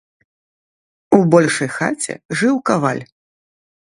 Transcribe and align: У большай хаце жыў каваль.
У 1.17 1.19
большай 1.35 1.69
хаце 1.77 2.13
жыў 2.41 2.55
каваль. 2.71 3.05